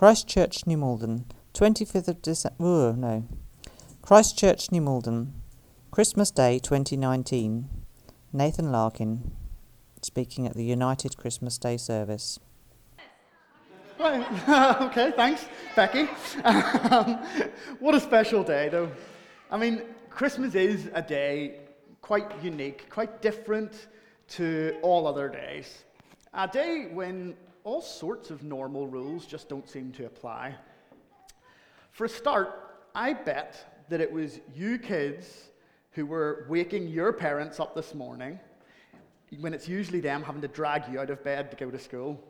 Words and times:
Christchurch, 0.00 0.66
New 0.66 0.78
Malden, 0.78 1.26
25th 1.52 2.08
of 2.08 2.22
December. 2.22 2.56
Oh, 2.58 2.92
no. 2.92 3.28
Christchurch, 4.00 4.72
New 4.72 4.80
Malden, 4.80 5.34
Christmas 5.90 6.30
Day 6.30 6.58
2019. 6.58 7.68
Nathan 8.32 8.72
Larkin 8.72 9.32
speaking 10.00 10.46
at 10.46 10.54
the 10.54 10.64
United 10.64 11.18
Christmas 11.18 11.58
Day 11.58 11.76
service. 11.76 12.40
Right. 13.98 14.26
okay, 14.80 15.12
thanks, 15.14 15.44
Becky. 15.76 16.08
Um, 16.44 17.16
what 17.78 17.94
a 17.94 18.00
special 18.00 18.42
day, 18.42 18.70
though. 18.70 18.90
I 19.50 19.58
mean, 19.58 19.82
Christmas 20.08 20.54
is 20.54 20.88
a 20.94 21.02
day 21.02 21.58
quite 22.00 22.42
unique, 22.42 22.88
quite 22.88 23.20
different 23.20 23.88
to 24.28 24.78
all 24.80 25.06
other 25.06 25.28
days. 25.28 25.84
A 26.32 26.48
day 26.48 26.88
when 26.90 27.36
all 27.64 27.82
sorts 27.82 28.30
of 28.30 28.42
normal 28.42 28.86
rules 28.86 29.26
just 29.26 29.48
don't 29.48 29.68
seem 29.68 29.92
to 29.92 30.06
apply. 30.06 30.54
For 31.92 32.04
a 32.04 32.08
start, 32.08 32.78
I 32.94 33.12
bet 33.12 33.84
that 33.88 34.00
it 34.00 34.10
was 34.10 34.40
you 34.54 34.78
kids 34.78 35.50
who 35.92 36.06
were 36.06 36.46
waking 36.48 36.88
your 36.88 37.12
parents 37.12 37.60
up 37.60 37.74
this 37.74 37.94
morning 37.94 38.38
when 39.38 39.54
it's 39.54 39.68
usually 39.68 40.00
them 40.00 40.22
having 40.22 40.40
to 40.42 40.48
drag 40.48 40.88
you 40.90 41.00
out 41.00 41.10
of 41.10 41.22
bed 41.22 41.50
to 41.50 41.56
go 41.56 41.70
to 41.70 41.78
school. 41.78 42.22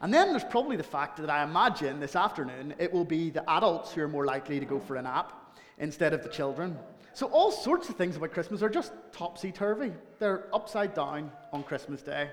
And 0.00 0.14
then 0.14 0.30
there's 0.30 0.44
probably 0.44 0.76
the 0.76 0.84
fact 0.84 1.16
that 1.18 1.30
I 1.30 1.42
imagine 1.42 1.98
this 1.98 2.14
afternoon 2.14 2.74
it 2.78 2.92
will 2.92 3.04
be 3.04 3.30
the 3.30 3.48
adults 3.50 3.92
who 3.92 4.02
are 4.02 4.08
more 4.08 4.24
likely 4.24 4.60
to 4.60 4.66
go 4.66 4.78
for 4.78 4.96
a 4.96 5.02
nap 5.02 5.56
instead 5.78 6.12
of 6.12 6.22
the 6.22 6.28
children. 6.28 6.78
So, 7.14 7.26
all 7.28 7.50
sorts 7.50 7.88
of 7.88 7.96
things 7.96 8.14
about 8.14 8.32
Christmas 8.32 8.62
are 8.62 8.68
just 8.68 8.92
topsy 9.10 9.50
turvy. 9.50 9.92
They're 10.20 10.46
upside 10.54 10.94
down 10.94 11.32
on 11.52 11.64
Christmas 11.64 12.00
Day. 12.00 12.30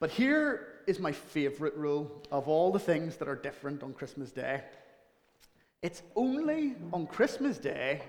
But 0.00 0.10
here 0.10 0.66
is 0.86 0.98
my 0.98 1.12
favorite 1.12 1.76
rule 1.76 2.22
of 2.32 2.48
all 2.48 2.72
the 2.72 2.78
things 2.78 3.16
that 3.18 3.28
are 3.28 3.36
different 3.36 3.82
on 3.82 3.92
Christmas 3.92 4.32
Day 4.32 4.62
it's 5.82 6.02
only 6.14 6.74
on 6.92 7.06
Christmas 7.06 7.56
Day 7.56 8.02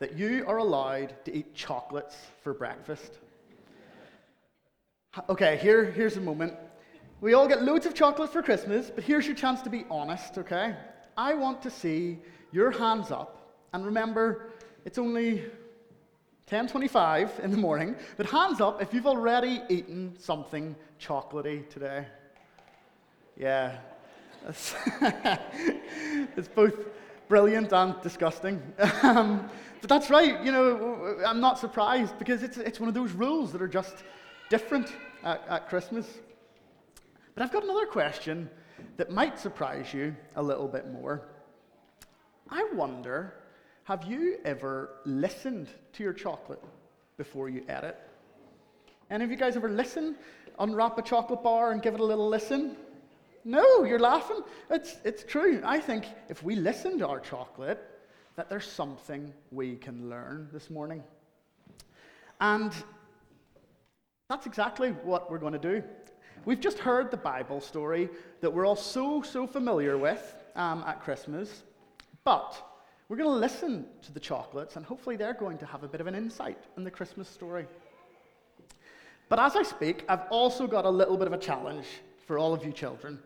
that 0.00 0.18
you 0.18 0.44
are 0.48 0.58
allowed 0.58 1.14
to 1.24 1.34
eat 1.34 1.54
chocolates 1.54 2.16
for 2.42 2.52
breakfast. 2.52 3.18
Okay, 5.28 5.56
here, 5.58 5.84
here's 5.84 6.16
a 6.16 6.20
moment. 6.20 6.54
We 7.20 7.34
all 7.34 7.46
get 7.46 7.62
loads 7.62 7.86
of 7.86 7.94
chocolate 7.94 8.32
for 8.32 8.42
Christmas, 8.42 8.90
but 8.92 9.04
here's 9.04 9.24
your 9.24 9.36
chance 9.36 9.62
to 9.62 9.70
be 9.70 9.86
honest, 9.88 10.36
okay? 10.36 10.74
I 11.16 11.34
want 11.34 11.62
to 11.62 11.70
see 11.70 12.18
your 12.50 12.72
hands 12.72 13.12
up. 13.12 13.54
And 13.72 13.86
remember, 13.86 14.50
it's 14.84 14.98
only 14.98 15.44
10:25 16.48 17.40
in 17.40 17.50
the 17.50 17.56
morning, 17.56 17.96
but 18.16 18.26
hands 18.26 18.60
up 18.60 18.80
if 18.80 18.94
you've 18.94 19.06
already 19.06 19.62
eaten 19.68 20.14
something 20.16 20.76
chocolatey 21.00 21.68
today. 21.68 22.06
Yeah. 23.36 23.78
It's, 24.48 24.76
it's 26.36 26.46
both 26.46 26.74
brilliant 27.26 27.72
and 27.72 28.00
disgusting. 28.00 28.62
Um, 29.02 29.50
but 29.80 29.90
that's 29.90 30.08
right, 30.08 30.40
you 30.44 30.52
know, 30.52 31.18
I'm 31.26 31.40
not 31.40 31.58
surprised 31.58 32.16
because 32.16 32.44
it's, 32.44 32.58
it's 32.58 32.78
one 32.78 32.88
of 32.88 32.94
those 32.94 33.10
rules 33.10 33.50
that 33.50 33.60
are 33.60 33.66
just 33.66 34.04
different 34.48 34.94
at, 35.24 35.44
at 35.48 35.68
Christmas. 35.68 36.06
But 37.34 37.42
I've 37.42 37.52
got 37.52 37.64
another 37.64 37.86
question 37.86 38.48
that 38.98 39.10
might 39.10 39.36
surprise 39.40 39.92
you 39.92 40.14
a 40.36 40.42
little 40.42 40.68
bit 40.68 40.92
more. 40.92 41.26
I 42.48 42.68
wonder 42.72 43.34
have 43.86 44.04
you 44.04 44.38
ever 44.44 44.90
listened 45.04 45.68
to 45.92 46.02
your 46.02 46.12
chocolate 46.12 46.60
before 47.16 47.48
you 47.48 47.62
ate 47.68 47.84
it? 47.84 47.96
Any 49.12 49.22
of 49.22 49.30
you 49.30 49.36
guys 49.36 49.54
ever 49.54 49.68
listen? 49.68 50.16
Unwrap 50.58 50.98
a 50.98 51.02
chocolate 51.02 51.44
bar 51.44 51.70
and 51.70 51.80
give 51.80 51.94
it 51.94 52.00
a 52.00 52.04
little 52.04 52.28
listen? 52.28 52.76
No, 53.44 53.84
you're 53.84 54.00
laughing. 54.00 54.40
It's, 54.70 54.96
it's 55.04 55.22
true. 55.22 55.62
I 55.64 55.78
think 55.78 56.06
if 56.28 56.42
we 56.42 56.56
listen 56.56 56.98
to 56.98 57.06
our 57.06 57.20
chocolate, 57.20 57.78
that 58.34 58.48
there's 58.48 58.66
something 58.66 59.32
we 59.52 59.76
can 59.76 60.10
learn 60.10 60.48
this 60.52 60.68
morning. 60.68 61.04
And 62.40 62.72
that's 64.28 64.46
exactly 64.46 64.90
what 65.04 65.30
we're 65.30 65.38
going 65.38 65.52
to 65.52 65.60
do. 65.60 65.80
We've 66.44 66.58
just 66.58 66.80
heard 66.80 67.12
the 67.12 67.16
Bible 67.18 67.60
story 67.60 68.08
that 68.40 68.52
we're 68.52 68.66
all 68.66 68.74
so, 68.74 69.22
so 69.22 69.46
familiar 69.46 69.96
with 69.96 70.34
um, 70.56 70.82
at 70.88 71.04
Christmas, 71.04 71.62
but 72.24 72.60
we're 73.08 73.16
going 73.16 73.30
to 73.30 73.36
listen 73.36 73.86
to 74.02 74.12
the 74.12 74.20
chocolates, 74.20 74.76
and 74.76 74.84
hopefully, 74.84 75.16
they're 75.16 75.34
going 75.34 75.58
to 75.58 75.66
have 75.66 75.84
a 75.84 75.88
bit 75.88 76.00
of 76.00 76.06
an 76.06 76.14
insight 76.14 76.58
in 76.76 76.84
the 76.84 76.90
Christmas 76.90 77.28
story. 77.28 77.66
But 79.28 79.38
as 79.38 79.56
I 79.56 79.62
speak, 79.62 80.04
I've 80.08 80.28
also 80.30 80.66
got 80.66 80.84
a 80.84 80.90
little 80.90 81.16
bit 81.16 81.26
of 81.26 81.32
a 81.32 81.38
challenge 81.38 81.86
for 82.26 82.38
all 82.38 82.52
of 82.52 82.64
you 82.64 82.72
children. 82.72 83.18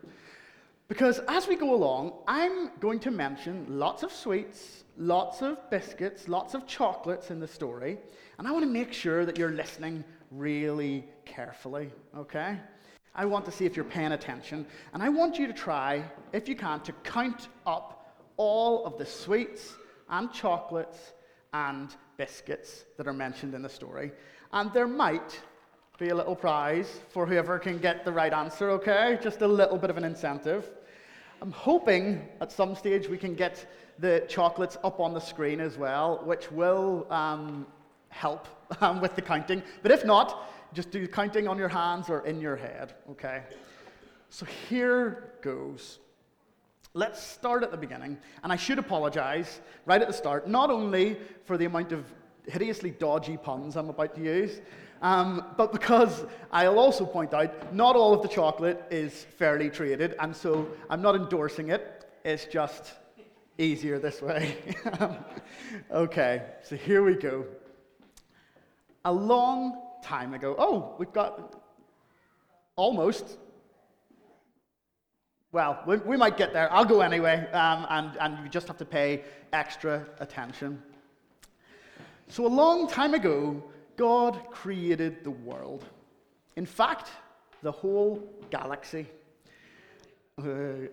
Because 0.87 1.19
as 1.27 1.47
we 1.47 1.55
go 1.55 1.73
along, 1.73 2.13
I'm 2.27 2.71
going 2.79 2.99
to 2.99 3.11
mention 3.11 3.65
lots 3.69 4.03
of 4.03 4.11
sweets, 4.11 4.83
lots 4.97 5.41
of 5.41 5.57
biscuits, 5.69 6.27
lots 6.27 6.53
of 6.53 6.67
chocolates 6.67 7.31
in 7.31 7.39
the 7.39 7.47
story, 7.47 7.97
and 8.37 8.47
I 8.47 8.51
want 8.51 8.65
to 8.65 8.69
make 8.69 8.91
sure 8.91 9.25
that 9.25 9.37
you're 9.37 9.51
listening 9.51 10.03
really 10.31 11.05
carefully, 11.25 11.91
okay? 12.17 12.57
I 13.15 13.25
want 13.25 13.45
to 13.45 13.51
see 13.51 13.65
if 13.65 13.75
you're 13.75 13.85
paying 13.85 14.11
attention, 14.11 14.65
and 14.93 15.01
I 15.01 15.09
want 15.09 15.39
you 15.39 15.47
to 15.47 15.53
try, 15.53 16.03
if 16.33 16.49
you 16.49 16.55
can, 16.55 16.81
to 16.81 16.91
count 17.03 17.47
up 17.65 18.00
all 18.41 18.85
of 18.87 18.97
the 18.97 19.05
sweets 19.05 19.75
and 20.09 20.33
chocolates 20.33 21.13
and 21.53 21.95
biscuits 22.17 22.85
that 22.97 23.07
are 23.07 23.13
mentioned 23.13 23.53
in 23.53 23.61
the 23.61 23.69
story. 23.69 24.11
And 24.51 24.73
there 24.73 24.87
might 24.87 25.39
be 25.99 26.09
a 26.09 26.15
little 26.15 26.35
prize 26.35 27.01
for 27.09 27.27
whoever 27.27 27.59
can 27.59 27.77
get 27.77 28.03
the 28.03 28.11
right 28.11 28.33
answer, 28.33 28.71
okay? 28.71 29.19
Just 29.21 29.43
a 29.43 29.47
little 29.47 29.77
bit 29.77 29.91
of 29.91 29.97
an 29.97 30.03
incentive. 30.03 30.71
I'm 31.39 31.51
hoping 31.51 32.27
at 32.39 32.51
some 32.51 32.75
stage 32.75 33.07
we 33.07 33.19
can 33.19 33.35
get 33.35 33.71
the 33.99 34.25
chocolates 34.27 34.75
up 34.83 34.99
on 34.99 35.13
the 35.13 35.19
screen 35.19 35.59
as 35.59 35.77
well, 35.77 36.21
which 36.25 36.51
will 36.51 37.05
um, 37.11 37.67
help 38.09 38.47
um, 38.81 39.01
with 39.01 39.15
the 39.15 39.21
counting. 39.21 39.61
But 39.83 39.91
if 39.91 40.03
not, 40.03 40.49
just 40.73 40.89
do 40.89 41.01
the 41.01 41.07
counting 41.07 41.47
on 41.47 41.59
your 41.59 41.69
hands 41.69 42.09
or 42.09 42.25
in 42.25 42.41
your 42.41 42.55
head, 42.55 42.95
okay? 43.11 43.43
So 44.29 44.47
here 44.67 45.33
goes. 45.43 45.99
Let's 46.93 47.21
start 47.21 47.63
at 47.63 47.71
the 47.71 47.77
beginning. 47.77 48.17
And 48.43 48.51
I 48.51 48.57
should 48.57 48.77
apologize 48.77 49.61
right 49.85 50.01
at 50.01 50.07
the 50.07 50.13
start, 50.13 50.47
not 50.47 50.69
only 50.69 51.17
for 51.45 51.57
the 51.57 51.65
amount 51.65 51.93
of 51.93 52.05
hideously 52.47 52.91
dodgy 52.91 53.37
puns 53.37 53.77
I'm 53.77 53.89
about 53.89 54.13
to 54.15 54.21
use, 54.21 54.59
um, 55.01 55.45
but 55.57 55.71
because 55.71 56.25
I'll 56.51 56.77
also 56.77 57.05
point 57.05 57.33
out, 57.33 57.73
not 57.73 57.95
all 57.95 58.13
of 58.13 58.21
the 58.21 58.27
chocolate 58.27 58.83
is 58.91 59.25
fairly 59.37 59.69
traded, 59.69 60.15
and 60.19 60.35
so 60.35 60.67
I'm 60.89 61.01
not 61.01 61.15
endorsing 61.15 61.69
it. 61.69 62.05
It's 62.23 62.45
just 62.45 62.93
easier 63.57 63.97
this 63.97 64.21
way. 64.21 64.57
okay, 65.91 66.43
so 66.61 66.75
here 66.75 67.03
we 67.03 67.15
go. 67.15 67.45
A 69.05 69.11
long 69.11 69.81
time 70.03 70.33
ago, 70.33 70.55
oh, 70.59 70.93
we've 70.99 71.13
got 71.13 71.55
almost. 72.75 73.37
Well, 75.53 75.83
we, 75.85 75.97
we 75.97 76.15
might 76.15 76.37
get 76.37 76.53
there. 76.53 76.71
I'll 76.71 76.85
go 76.85 77.01
anyway, 77.01 77.45
um, 77.51 77.85
and, 77.89 78.17
and 78.21 78.43
you 78.43 78.49
just 78.49 78.67
have 78.67 78.77
to 78.77 78.85
pay 78.85 79.23
extra 79.51 80.05
attention. 80.19 80.81
So, 82.29 82.45
a 82.45 82.47
long 82.47 82.87
time 82.87 83.13
ago, 83.13 83.61
God 83.97 84.39
created 84.51 85.25
the 85.25 85.31
world. 85.31 85.83
In 86.55 86.65
fact, 86.65 87.09
the 87.61 87.71
whole 87.71 88.23
galaxy. 88.49 89.07
and 90.37 90.89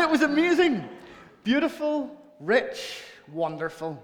it 0.00 0.10
was 0.10 0.22
amazing, 0.22 0.88
beautiful, 1.44 2.10
rich, 2.40 3.02
wonderful. 3.30 4.02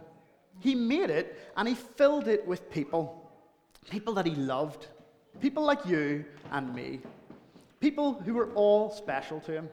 He 0.60 0.74
made 0.74 1.10
it 1.10 1.50
and 1.56 1.66
he 1.66 1.74
filled 1.74 2.28
it 2.28 2.46
with 2.46 2.70
people. 2.70 3.32
People 3.90 4.14
that 4.14 4.26
he 4.26 4.34
loved. 4.34 4.86
People 5.40 5.64
like 5.64 5.84
you 5.86 6.24
and 6.52 6.74
me. 6.74 7.00
People 7.82 8.12
who 8.12 8.34
were 8.34 8.48
all 8.54 8.90
special 8.90 9.40
to 9.40 9.52
him. 9.52 9.68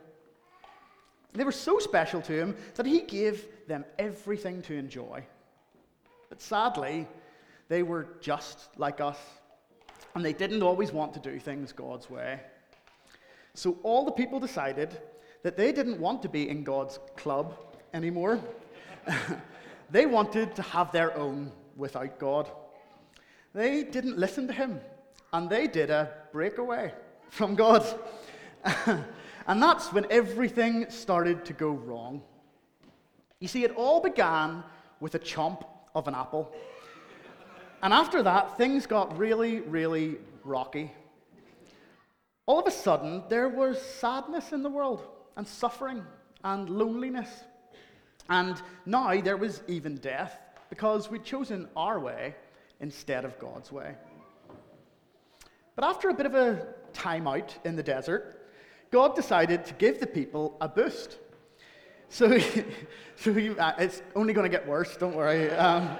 They 1.34 1.44
were 1.44 1.52
so 1.52 1.78
special 1.78 2.22
to 2.24 2.34
him 2.34 2.56
that 2.74 2.88
he 2.88 3.02
gave 3.02 3.46
them 3.68 3.86
everything 4.00 4.64
to 4.64 4.74
enjoy. 4.74 5.24
But 6.28 6.42
sadly, 6.42 7.08
they 7.68 7.84
were 7.84 8.08
just 8.20 8.68
like 8.78 9.00
us, 9.00 9.20
and 10.16 10.26
they 10.26 10.34
didn't 10.34 10.64
always 10.64 10.92
want 10.92 11.14
to 11.14 11.20
do 11.20 11.40
things 11.40 11.72
God's 11.72 12.10
way. 12.10 12.40
So 13.54 13.78
all 13.84 14.06
the 14.06 14.12
people 14.12 14.40
decided 14.40 14.90
that 15.44 15.56
they 15.56 15.72
didn't 15.72 16.00
want 16.00 16.24
to 16.24 16.30
be 16.30 16.50
in 16.50 16.64
God's 16.64 16.98
club 17.16 17.60
anymore. 17.94 18.40
they 19.92 20.08
wanted 20.08 20.56
to 20.56 20.64
have 20.64 20.92
their 20.92 21.16
own 21.16 21.52
without 21.76 22.18
God. 22.18 22.50
They 23.54 23.84
didn't 23.84 24.18
listen 24.18 24.48
to 24.48 24.54
Him, 24.54 24.82
and 25.32 25.48
they 25.48 25.68
did 25.68 25.92
a 25.92 26.12
breakaway 26.32 26.92
from 27.30 27.56
God. 27.56 27.86
and 28.86 29.64
that's 29.64 29.92
when 29.94 30.06
everything 30.10 30.90
started 30.90 31.46
to 31.46 31.54
go 31.54 31.70
wrong. 31.70 32.22
You 33.40 33.48
see, 33.48 33.64
it 33.64 33.72
all 33.76 34.02
began 34.02 34.64
with 35.00 35.16
a 35.16 35.20
chomp 35.20 35.66
of 35.96 36.08
an 36.08 36.16
apple. 36.16 36.54
And 37.82 37.94
after 37.94 38.22
that, 38.24 38.58
things 38.58 38.86
got 38.86 39.18
really, 39.18 39.62
really 39.62 40.18
rocky. 40.44 40.92
All 42.46 42.60
of 42.60 42.68
a 42.68 42.72
sudden, 42.72 43.24
there 43.30 43.48
was 43.48 43.82
sadness 43.82 44.52
in 44.52 44.64
the 44.64 44.70
world. 44.70 45.08
and 45.38 45.48
suffering 45.48 46.04
and 46.44 46.70
loneliness. 46.70 47.30
And 48.30 48.62
now 48.86 49.22
there 49.22 49.38
was 49.38 49.62
even 49.70 49.96
death 49.96 50.38
because 50.70 51.10
we'd 51.10 51.24
chosen 51.24 51.70
our 51.78 51.98
way 51.98 52.36
instead 52.82 53.24
of 53.24 53.40
God's 53.40 53.72
way. 53.72 53.96
But 55.76 55.86
after 55.86 56.10
a 56.10 56.14
bit 56.14 56.26
of 56.26 56.36
a 56.36 56.68
time 56.94 57.28
out 57.28 57.56
in 57.64 57.76
the 57.76 57.84
desert, 57.84 58.48
God 58.92 59.16
decided 59.16 59.66
to 59.66 59.74
give 59.76 60.00
the 60.00 60.08
people 60.08 60.58
a 60.62 60.68
boost. 60.68 61.18
So, 62.10 62.40
so 63.16 63.34
he, 63.34 63.50
uh, 63.50 63.74
it's 63.78 64.02
only 64.16 64.34
going 64.34 64.50
to 64.50 64.58
get 64.58 64.68
worse, 64.68 64.98
don't 64.98 65.16
worry. 65.16 65.52
Um, 65.52 65.96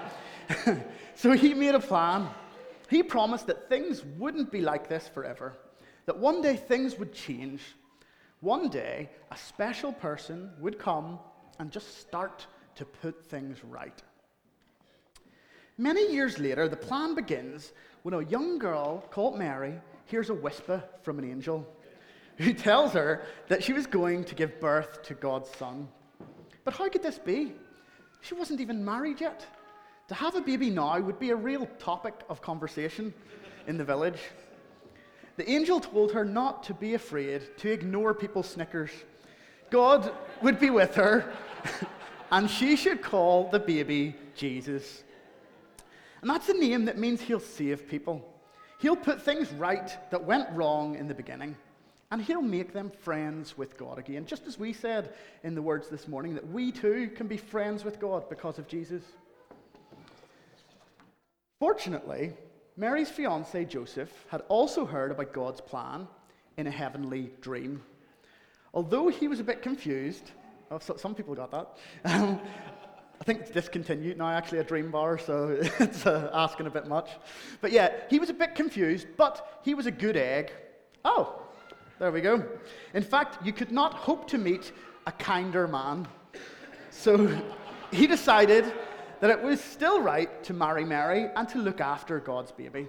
so 1.14 1.32
he 1.32 1.54
made 1.54 1.74
a 1.74 1.80
plan. 1.80 2.28
He 2.88 3.02
promised 3.02 3.46
that 3.46 3.68
things 3.68 4.04
wouldn't 4.18 4.50
be 4.50 4.60
like 4.60 4.88
this 4.88 5.08
forever, 5.08 5.56
that 6.06 6.18
one 6.18 6.42
day 6.42 6.56
things 6.56 6.98
would 6.98 7.12
change. 7.12 7.62
One 8.40 8.68
day, 8.68 9.10
a 9.30 9.36
special 9.36 9.92
person 9.92 10.50
would 10.58 10.78
come 10.78 11.18
and 11.58 11.70
just 11.70 12.00
start 12.00 12.46
to 12.76 12.84
put 12.84 13.24
things 13.26 13.62
right. 13.62 14.02
Many 15.76 16.12
years 16.12 16.38
later, 16.38 16.68
the 16.68 16.76
plan 16.76 17.14
begins 17.14 17.72
when 18.02 18.14
a 18.14 18.22
young 18.22 18.58
girl 18.58 19.04
called 19.10 19.38
Mary 19.38 19.80
hears 20.10 20.28
a 20.28 20.34
whisper 20.34 20.82
from 21.02 21.18
an 21.18 21.24
angel 21.24 21.66
who 22.38 22.52
tells 22.52 22.92
her 22.92 23.22
that 23.48 23.62
she 23.62 23.72
was 23.72 23.86
going 23.86 24.24
to 24.24 24.34
give 24.34 24.60
birth 24.60 25.02
to 25.04 25.14
God's 25.14 25.50
son. 25.50 25.88
But 26.64 26.74
how 26.74 26.88
could 26.88 27.02
this 27.02 27.18
be? 27.18 27.52
She 28.20 28.34
wasn't 28.34 28.60
even 28.60 28.84
married 28.84 29.20
yet. 29.20 29.46
To 30.08 30.14
have 30.14 30.34
a 30.34 30.40
baby 30.40 30.70
now 30.70 30.98
would 30.98 31.18
be 31.18 31.30
a 31.30 31.36
real 31.36 31.66
topic 31.78 32.14
of 32.28 32.42
conversation 32.42 33.14
in 33.66 33.78
the 33.78 33.84
village. 33.84 34.18
The 35.36 35.48
angel 35.48 35.80
told 35.80 36.12
her 36.12 36.24
not 36.24 36.64
to 36.64 36.74
be 36.74 36.94
afraid, 36.94 37.56
to 37.58 37.70
ignore 37.70 38.12
people's 38.12 38.48
snickers. 38.48 38.90
God 39.70 40.12
would 40.42 40.58
be 40.58 40.70
with 40.70 40.94
her, 40.96 41.32
and 42.32 42.50
she 42.50 42.74
should 42.74 43.02
call 43.02 43.48
the 43.50 43.60
baby 43.60 44.16
Jesus. 44.34 45.04
And 46.20 46.28
that's 46.28 46.48
a 46.48 46.54
name 46.54 46.86
that 46.86 46.98
means 46.98 47.20
he'll 47.20 47.40
save 47.40 47.88
people. 47.88 48.29
He'll 48.80 48.96
put 48.96 49.20
things 49.20 49.52
right 49.52 49.94
that 50.10 50.24
went 50.24 50.48
wrong 50.52 50.94
in 50.94 51.06
the 51.06 51.14
beginning, 51.14 51.54
and 52.10 52.22
he'll 52.22 52.40
make 52.40 52.72
them 52.72 52.90
friends 52.90 53.58
with 53.58 53.76
God 53.76 53.98
again. 53.98 54.24
Just 54.24 54.46
as 54.46 54.58
we 54.58 54.72
said 54.72 55.12
in 55.44 55.54
the 55.54 55.60
words 55.60 55.88
this 55.88 56.08
morning, 56.08 56.34
that 56.34 56.48
we 56.48 56.72
too 56.72 57.10
can 57.14 57.26
be 57.26 57.36
friends 57.36 57.84
with 57.84 58.00
God 58.00 58.28
because 58.30 58.58
of 58.58 58.66
Jesus. 58.66 59.02
Fortunately, 61.58 62.32
Mary's 62.78 63.10
fiance 63.10 63.66
Joseph 63.66 64.10
had 64.30 64.44
also 64.48 64.86
heard 64.86 65.10
about 65.10 65.34
God's 65.34 65.60
plan 65.60 66.08
in 66.56 66.66
a 66.66 66.70
heavenly 66.70 67.32
dream. 67.42 67.82
Although 68.72 69.08
he 69.08 69.28
was 69.28 69.40
a 69.40 69.44
bit 69.44 69.60
confused, 69.60 70.30
oh, 70.70 70.78
so, 70.78 70.96
some 70.96 71.14
people 71.14 71.34
got 71.34 71.50
that. 71.50 72.40
I 73.20 73.24
think 73.24 73.40
it's 73.40 73.50
discontinued 73.50 74.16
now, 74.16 74.28
actually, 74.28 74.58
a 74.58 74.64
dream 74.64 74.90
bar, 74.90 75.18
so 75.18 75.58
it's 75.78 76.06
uh, 76.06 76.30
asking 76.32 76.66
a 76.66 76.70
bit 76.70 76.86
much. 76.86 77.10
But 77.60 77.70
yeah, 77.70 77.92
he 78.08 78.18
was 78.18 78.30
a 78.30 78.34
bit 78.34 78.54
confused, 78.54 79.08
but 79.18 79.60
he 79.62 79.74
was 79.74 79.84
a 79.84 79.90
good 79.90 80.16
egg. 80.16 80.52
Oh, 81.04 81.42
there 81.98 82.10
we 82.10 82.22
go. 82.22 82.42
In 82.94 83.02
fact, 83.02 83.44
you 83.44 83.52
could 83.52 83.72
not 83.72 83.92
hope 83.92 84.26
to 84.28 84.38
meet 84.38 84.72
a 85.06 85.12
kinder 85.12 85.68
man. 85.68 86.08
So 86.90 87.38
he 87.92 88.06
decided 88.06 88.72
that 89.20 89.28
it 89.28 89.42
was 89.42 89.60
still 89.60 90.00
right 90.00 90.42
to 90.44 90.54
marry 90.54 90.84
Mary 90.84 91.28
and 91.36 91.46
to 91.50 91.58
look 91.58 91.82
after 91.82 92.20
God's 92.20 92.52
baby. 92.52 92.88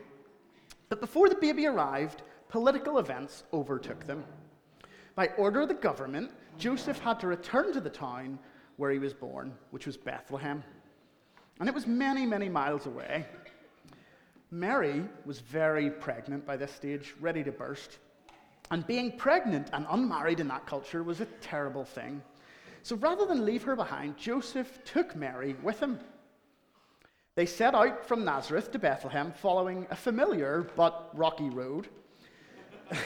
But 0.88 1.02
before 1.02 1.28
the 1.28 1.36
baby 1.36 1.68
arrived, 1.68 2.22
political 2.48 3.00
events 3.00 3.44
overtook 3.52 4.08
them. 4.08 4.24
By 5.16 5.28
order 5.38 5.62
of 5.62 5.68
the 5.68 5.74
government, 5.74 6.32
Joseph 6.58 7.00
had 7.00 7.20
to 7.20 7.28
return 7.28 7.74
to 7.74 7.82
the 7.82 7.90
town 7.90 8.40
where 8.82 8.90
he 8.90 8.98
was 8.98 9.14
born, 9.14 9.54
which 9.70 9.86
was 9.86 9.96
Bethlehem. 9.96 10.64
And 11.60 11.70
it 11.70 11.76
was 11.76 11.86
many, 11.86 12.26
many 12.26 12.50
miles 12.50 12.88
away. 12.88 13.28
Mary 14.50 15.04
was 15.24 15.40
very 15.40 15.92
pregnant 15.92 16.48
by 16.48 16.58
this 16.58 16.72
stage, 16.72 17.14
ready 17.22 17.44
to 17.44 17.52
burst. 17.52 18.00
And 18.72 18.88
being 18.88 19.16
pregnant 19.18 19.70
and 19.72 19.86
unmarried 19.88 20.40
in 20.40 20.48
that 20.48 20.66
culture 20.66 21.04
was 21.04 21.22
a 21.22 21.28
terrible 21.42 21.86
thing. 21.86 22.24
So 22.82 22.96
rather 22.96 23.28
than 23.28 23.46
leave 23.46 23.62
her 23.66 23.76
behind, 23.76 24.18
Joseph 24.18 24.84
took 24.84 25.16
Mary 25.16 25.56
with 25.62 25.80
him. 25.80 26.00
They 27.36 27.46
set 27.46 27.76
out 27.76 28.08
from 28.08 28.26
Nazareth 28.26 28.72
to 28.72 28.80
Bethlehem 28.80 29.32
following 29.32 29.86
a 29.92 29.96
familiar 29.96 30.68
but 30.76 31.12
rocky 31.14 31.52
road. 31.52 31.88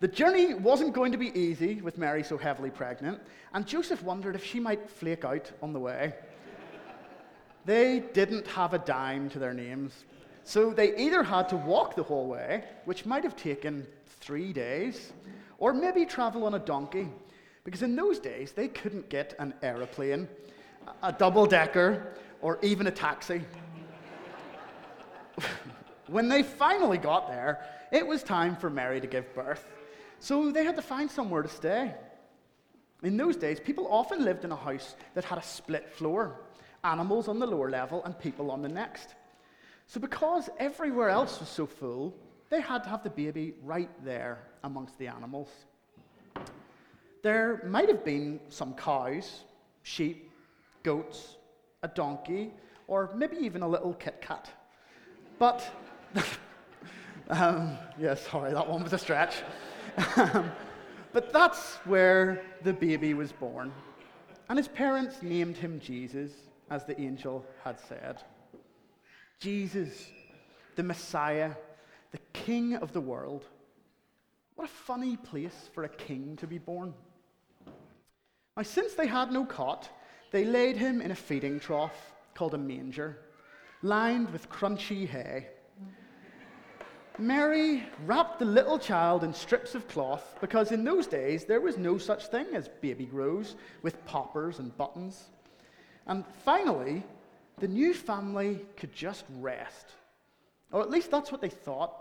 The 0.00 0.08
journey 0.08 0.54
wasn't 0.54 0.92
going 0.92 1.12
to 1.12 1.18
be 1.18 1.38
easy 1.38 1.80
with 1.80 1.98
Mary 1.98 2.22
so 2.24 2.36
heavily 2.36 2.70
pregnant, 2.70 3.20
and 3.52 3.66
Joseph 3.66 4.02
wondered 4.02 4.34
if 4.34 4.44
she 4.44 4.58
might 4.58 4.90
flake 4.90 5.24
out 5.24 5.50
on 5.62 5.72
the 5.72 5.78
way. 5.78 6.14
they 7.64 8.00
didn't 8.12 8.46
have 8.48 8.74
a 8.74 8.78
dime 8.78 9.30
to 9.30 9.38
their 9.38 9.54
names, 9.54 10.04
so 10.42 10.70
they 10.70 10.96
either 10.96 11.22
had 11.22 11.48
to 11.50 11.56
walk 11.56 11.94
the 11.94 12.02
whole 12.02 12.26
way, 12.26 12.64
which 12.84 13.06
might 13.06 13.22
have 13.22 13.36
taken 13.36 13.86
three 14.20 14.52
days, 14.52 15.12
or 15.58 15.72
maybe 15.72 16.04
travel 16.04 16.44
on 16.44 16.54
a 16.54 16.58
donkey, 16.58 17.08
because 17.62 17.82
in 17.82 17.94
those 17.94 18.18
days 18.18 18.52
they 18.52 18.68
couldn't 18.68 19.08
get 19.08 19.34
an 19.38 19.54
aeroplane, 19.62 20.28
a 21.02 21.12
double 21.12 21.46
decker, 21.46 22.14
or 22.42 22.58
even 22.62 22.88
a 22.88 22.90
taxi. 22.90 23.42
when 26.08 26.28
they 26.28 26.42
finally 26.42 26.98
got 26.98 27.28
there, 27.28 27.64
it 27.92 28.06
was 28.06 28.22
time 28.22 28.56
for 28.56 28.68
Mary 28.68 29.00
to 29.00 29.06
give 29.06 29.32
birth. 29.34 29.66
So 30.24 30.50
they 30.50 30.64
had 30.64 30.74
to 30.76 30.80
find 30.80 31.10
somewhere 31.10 31.42
to 31.42 31.50
stay. 31.50 31.94
In 33.02 33.18
those 33.18 33.36
days, 33.36 33.60
people 33.60 33.86
often 33.90 34.24
lived 34.24 34.42
in 34.46 34.52
a 34.52 34.56
house 34.56 34.96
that 35.12 35.22
had 35.22 35.36
a 35.36 35.42
split 35.42 35.90
floor 35.90 36.40
animals 36.82 37.28
on 37.28 37.38
the 37.38 37.46
lower 37.46 37.68
level 37.68 38.02
and 38.06 38.18
people 38.18 38.50
on 38.50 38.62
the 38.62 38.68
next. 38.70 39.16
So, 39.86 40.00
because 40.00 40.48
everywhere 40.58 41.10
else 41.10 41.40
was 41.40 41.50
so 41.50 41.66
full, 41.66 42.16
they 42.48 42.62
had 42.62 42.84
to 42.84 42.88
have 42.88 43.02
the 43.02 43.10
baby 43.10 43.52
right 43.62 43.90
there 44.02 44.38
amongst 44.62 44.98
the 44.98 45.08
animals. 45.08 45.50
There 47.22 47.60
might 47.66 47.90
have 47.90 48.02
been 48.02 48.40
some 48.48 48.72
cows, 48.72 49.44
sheep, 49.82 50.30
goats, 50.82 51.36
a 51.82 51.88
donkey, 51.88 52.50
or 52.86 53.10
maybe 53.14 53.36
even 53.36 53.60
a 53.60 53.68
little 53.68 53.92
kit 53.92 54.22
kat. 54.22 54.48
But, 55.38 55.70
um, 57.28 57.76
yeah, 57.98 58.14
sorry, 58.14 58.54
that 58.54 58.66
one 58.66 58.82
was 58.82 58.94
a 58.94 58.98
stretch. 58.98 59.42
but 61.12 61.32
that's 61.32 61.76
where 61.84 62.42
the 62.62 62.72
baby 62.72 63.14
was 63.14 63.32
born. 63.32 63.72
And 64.48 64.58
his 64.58 64.68
parents 64.68 65.22
named 65.22 65.56
him 65.56 65.80
Jesus, 65.80 66.32
as 66.70 66.84
the 66.84 67.00
angel 67.00 67.44
had 67.62 67.78
said. 67.80 68.22
Jesus, 69.38 70.08
the 70.76 70.82
Messiah, 70.82 71.52
the 72.10 72.18
King 72.32 72.74
of 72.76 72.92
the 72.92 73.00
world. 73.00 73.44
What 74.54 74.66
a 74.66 74.72
funny 74.72 75.16
place 75.16 75.68
for 75.72 75.84
a 75.84 75.88
king 75.88 76.36
to 76.36 76.46
be 76.46 76.58
born. 76.58 76.94
Now, 78.56 78.62
since 78.62 78.94
they 78.94 79.06
had 79.06 79.32
no 79.32 79.44
cot, 79.44 79.88
they 80.30 80.44
laid 80.44 80.76
him 80.76 81.00
in 81.00 81.10
a 81.10 81.16
feeding 81.16 81.58
trough 81.58 82.14
called 82.34 82.54
a 82.54 82.58
manger, 82.58 83.18
lined 83.82 84.32
with 84.32 84.48
crunchy 84.48 85.08
hay. 85.08 85.48
Mary 87.18 87.84
wrapped 88.06 88.40
the 88.40 88.44
little 88.44 88.78
child 88.78 89.22
in 89.22 89.32
strips 89.32 89.76
of 89.76 89.86
cloth 89.86 90.36
because 90.40 90.72
in 90.72 90.82
those 90.82 91.06
days 91.06 91.44
there 91.44 91.60
was 91.60 91.78
no 91.78 91.96
such 91.96 92.26
thing 92.26 92.46
as 92.54 92.68
baby 92.80 93.04
grows 93.04 93.54
with 93.82 94.04
poppers 94.04 94.58
and 94.58 94.76
buttons. 94.76 95.30
And 96.06 96.24
finally, 96.44 97.04
the 97.58 97.68
new 97.68 97.94
family 97.94 98.66
could 98.76 98.92
just 98.92 99.24
rest. 99.38 99.92
Or 100.72 100.82
at 100.82 100.90
least 100.90 101.12
that's 101.12 101.30
what 101.30 101.40
they 101.40 101.48
thought, 101.48 101.94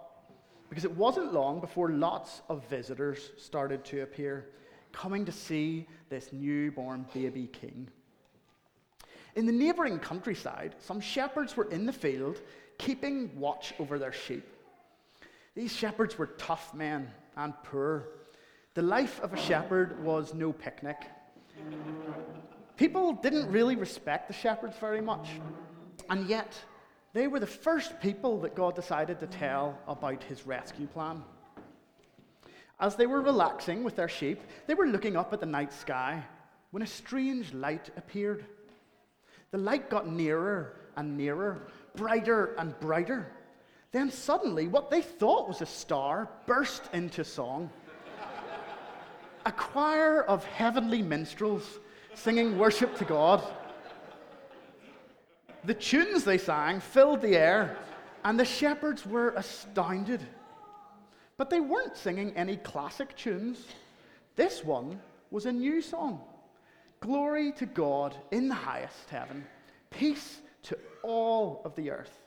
because 0.67 0.84
it 0.84 0.98
wasn't 0.98 1.32
long 1.32 1.60
before 1.60 1.89
lots 1.89 2.41
of 2.50 2.67
visitors 2.67 3.32
started 3.38 3.86
to 3.86 4.01
appear, 4.01 4.50
coming 4.91 5.25
to 5.25 5.32
see 5.32 5.88
this 6.10 6.34
newborn 6.34 7.05
baby 7.13 7.48
king. 7.48 7.88
In 9.36 9.46
the 9.46 9.51
neighboring 9.51 10.00
countryside, 10.00 10.75
some 10.79 11.00
shepherds 11.00 11.55
were 11.55 11.70
in 11.70 11.86
the 11.86 11.93
field 11.93 12.41
keeping 12.79 13.29
watch 13.39 13.75
over 13.77 14.00
their 14.00 14.12
sheep. 14.12 14.48
These 15.56 15.74
shepherds 15.74 16.18
were 16.18 16.28
tough 16.28 16.74
men 16.74 17.10
and 17.38 17.54
poor. 17.64 18.08
The 18.74 18.82
life 18.82 19.20
of 19.22 19.34
a 19.34 19.38
shepherd 19.38 20.04
was 20.04 20.34
no 20.34 20.52
picnic. 20.52 20.98
People 22.76 23.14
didn't 23.14 23.52
really 23.52 23.76
respect 23.76 24.28
the 24.28 24.34
shepherds 24.34 24.76
very 24.80 25.02
much, 25.02 25.30
and 26.10 26.28
yet 26.28 26.56
they 27.14 27.28
were 27.28 27.40
the 27.40 27.46
first 27.46 28.00
people 28.02 28.42
that 28.42 28.56
God 28.56 28.76
decided 28.76 29.20
to 29.20 29.28
tell 29.28 29.78
about 29.88 30.24
his 30.24 30.48
rescue 30.48 30.88
plan. 30.88 31.24
As 32.80 32.96
they 32.96 33.06
were 33.06 33.22
relaxing 33.22 33.84
with 33.84 33.96
their 33.96 34.10
sheep, 34.10 34.42
they 34.66 34.74
were 34.74 34.88
looking 34.88 35.16
up 35.16 35.32
at 35.32 35.40
the 35.40 35.46
night 35.46 35.72
sky 35.72 36.24
when 36.72 36.82
a 36.82 36.88
strange 36.88 37.54
light 37.54 37.92
appeared. 37.96 38.46
The 39.52 39.60
light 39.60 39.92
got 39.92 40.10
nearer 40.10 40.78
and 40.96 41.16
nearer, 41.16 41.68
brighter 41.96 42.56
and 42.58 42.78
brighter. 42.80 43.32
Then 43.94 44.10
suddenly, 44.10 44.68
what 44.68 44.90
they 44.90 45.02
thought 45.02 45.48
was 45.48 45.62
a 45.62 45.68
star 45.68 46.28
burst 46.48 46.82
into 46.94 47.24
song. 47.24 47.70
a 49.46 49.52
choir 49.52 50.24
of 50.24 50.44
heavenly 50.46 51.04
minstrels 51.04 51.80
singing 52.16 52.58
worship 52.58 52.98
to 52.98 53.06
God. 53.06 53.44
The 55.64 55.76
tunes 55.76 56.24
they 56.24 56.40
sang 56.40 56.80
filled 56.80 57.22
the 57.22 57.38
air, 57.38 57.78
and 58.26 58.40
the 58.40 58.46
shepherds 58.46 59.06
were 59.06 59.30
astounded. 59.38 60.26
But 61.38 61.52
they 61.52 61.60
weren't 61.60 61.96
singing 61.96 62.36
any 62.36 62.58
classic 62.58 63.16
tunes. 63.16 63.64
This 64.36 64.64
one 64.64 65.00
was 65.30 65.46
a 65.46 65.52
new 65.52 65.82
song 65.82 66.20
Glory 67.00 67.52
to 67.54 67.68
God 67.68 68.16
in 68.32 68.48
the 68.48 68.56
highest 68.56 69.10
heaven, 69.12 69.46
peace 69.92 70.40
to 70.64 70.80
all 71.04 71.62
of 71.64 71.76
the 71.76 71.92
earth. 71.92 72.24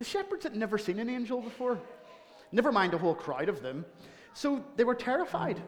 The 0.00 0.06
shepherds 0.06 0.44
had 0.44 0.56
never 0.56 0.78
seen 0.78 0.98
an 0.98 1.10
angel 1.10 1.42
before, 1.42 1.78
never 2.52 2.72
mind 2.72 2.94
a 2.94 2.98
whole 2.98 3.14
crowd 3.14 3.50
of 3.50 3.60
them, 3.60 3.84
so 4.32 4.64
they 4.76 4.84
were 4.84 4.94
terrified. 4.94 5.62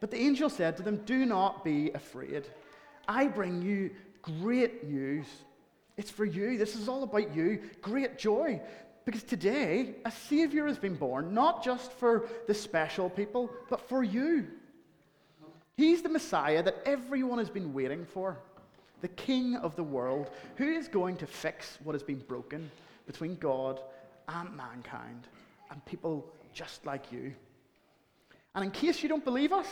But 0.00 0.10
the 0.10 0.18
angel 0.18 0.50
said 0.50 0.76
to 0.76 0.82
them, 0.82 0.98
Do 1.06 1.24
not 1.24 1.64
be 1.64 1.90
afraid. 1.92 2.46
I 3.08 3.26
bring 3.26 3.62
you 3.62 3.90
great 4.20 4.86
news. 4.86 5.26
It's 5.96 6.10
for 6.10 6.26
you. 6.26 6.58
This 6.58 6.76
is 6.76 6.88
all 6.88 7.04
about 7.04 7.34
you. 7.34 7.62
Great 7.80 8.18
joy. 8.18 8.60
Because 9.06 9.22
today, 9.22 9.94
a 10.04 10.10
Savior 10.10 10.66
has 10.66 10.78
been 10.78 10.94
born, 10.94 11.32
not 11.32 11.64
just 11.64 11.90
for 11.92 12.28
the 12.46 12.54
special 12.54 13.08
people, 13.08 13.50
but 13.70 13.88
for 13.88 14.04
you. 14.04 14.46
He's 15.78 16.02
the 16.02 16.10
Messiah 16.10 16.62
that 16.62 16.82
everyone 16.84 17.38
has 17.38 17.48
been 17.48 17.72
waiting 17.72 18.04
for, 18.04 18.36
the 19.00 19.08
King 19.08 19.56
of 19.56 19.74
the 19.74 19.82
world, 19.82 20.30
who 20.56 20.68
is 20.68 20.86
going 20.86 21.16
to 21.16 21.26
fix 21.26 21.78
what 21.82 21.94
has 21.94 22.02
been 22.02 22.18
broken 22.18 22.70
between 23.10 23.34
God 23.34 23.80
and 24.28 24.56
mankind 24.56 25.26
and 25.72 25.84
people 25.84 26.32
just 26.52 26.86
like 26.86 27.10
you. 27.10 27.34
And 28.54 28.64
in 28.64 28.70
case 28.70 29.02
you 29.02 29.08
don't 29.08 29.24
believe 29.24 29.52
us, 29.52 29.66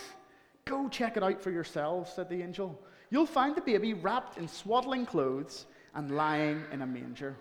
go 0.65 0.89
check 0.89 1.17
it 1.17 1.23
out 1.23 1.41
for 1.41 1.53
yourselves, 1.53 2.13
said 2.13 2.29
the 2.29 2.43
angel. 2.43 2.83
You'll 3.11 3.27
find 3.27 3.55
the 3.55 3.61
baby 3.61 3.95
wrapped 3.95 4.39
in 4.39 4.49
swaddling 4.49 5.07
clothes 5.07 5.67
and 5.95 6.11
lying 6.11 6.65
in 6.73 6.83
a 6.83 6.87
manger. 6.87 7.37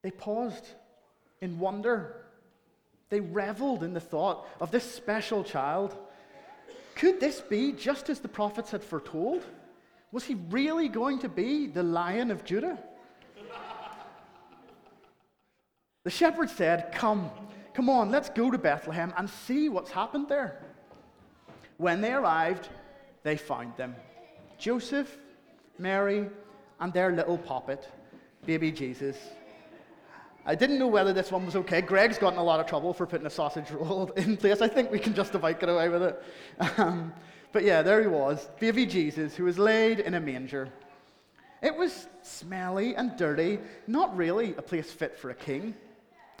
They 0.00 0.10
paused 0.10 0.66
in 1.42 1.58
wonder. 1.58 2.24
They 3.10 3.20
reveled 3.20 3.82
in 3.82 3.92
the 3.92 4.00
thought 4.00 4.46
of 4.58 4.70
this 4.70 4.90
special 4.90 5.44
child. 5.44 5.94
Could 6.94 7.20
this 7.20 7.42
be 7.42 7.72
just 7.72 8.08
as 8.08 8.20
the 8.20 8.28
prophets 8.28 8.70
had 8.70 8.82
foretold? 8.82 9.44
Was 10.12 10.24
he 10.24 10.34
really 10.48 10.88
going 10.88 11.18
to 11.18 11.28
be 11.28 11.66
the 11.66 11.82
lion 11.82 12.30
of 12.30 12.42
Judah? 12.46 12.78
The 16.04 16.10
shepherd 16.10 16.50
said, 16.50 16.92
Come, 16.92 17.30
come 17.72 17.88
on, 17.88 18.10
let's 18.10 18.28
go 18.28 18.50
to 18.50 18.58
Bethlehem 18.58 19.12
and 19.16 19.28
see 19.28 19.68
what's 19.68 19.90
happened 19.90 20.28
there. 20.28 20.60
When 21.78 22.00
they 22.00 22.12
arrived, 22.12 22.68
they 23.22 23.36
found 23.36 23.76
them 23.76 23.96
Joseph, 24.58 25.18
Mary, 25.78 26.28
and 26.78 26.92
their 26.92 27.10
little 27.10 27.38
poppet, 27.38 27.88
baby 28.46 28.70
Jesus. 28.70 29.16
I 30.46 30.54
didn't 30.54 30.78
know 30.78 30.88
whether 30.88 31.14
this 31.14 31.32
one 31.32 31.46
was 31.46 31.56
okay. 31.56 31.80
Greggs 31.80 32.18
gotten 32.18 32.38
a 32.38 32.44
lot 32.44 32.60
of 32.60 32.66
trouble 32.66 32.92
for 32.92 33.06
putting 33.06 33.26
a 33.26 33.30
sausage 33.30 33.70
roll 33.70 34.10
in 34.16 34.36
place. 34.36 34.60
I 34.60 34.68
think 34.68 34.90
we 34.90 34.98
can 34.98 35.14
just 35.14 35.34
about 35.34 35.58
get 35.58 35.70
away 35.70 35.88
with 35.88 36.02
it. 36.02 36.22
Um, 36.78 37.14
but 37.50 37.64
yeah, 37.64 37.82
there 37.82 38.02
he 38.02 38.08
was, 38.08 38.50
baby 38.60 38.84
Jesus, 38.84 39.34
who 39.34 39.44
was 39.44 39.58
laid 39.58 40.00
in 40.00 40.14
a 40.14 40.20
manger. 40.20 40.68
It 41.62 41.74
was 41.74 42.08
smelly 42.20 42.94
and 42.94 43.16
dirty, 43.16 43.58
not 43.86 44.14
really 44.14 44.54
a 44.58 44.62
place 44.62 44.92
fit 44.92 45.16
for 45.16 45.30
a 45.30 45.34
king. 45.34 45.74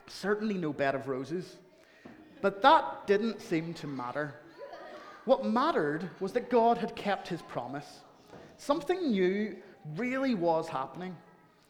Certainly 0.06 0.54
no 0.54 0.72
bed 0.72 0.94
of 0.94 1.08
roses. 1.08 1.56
But 2.40 2.62
that 2.62 3.06
didn't 3.06 3.40
seem 3.40 3.74
to 3.74 3.86
matter. 3.86 4.34
What 5.24 5.46
mattered 5.46 6.10
was 6.20 6.32
that 6.32 6.50
God 6.50 6.76
had 6.78 6.94
kept 6.94 7.28
his 7.28 7.40
promise. 7.42 8.00
Something 8.58 9.10
new 9.10 9.56
really 9.96 10.34
was 10.34 10.68
happening. 10.68 11.16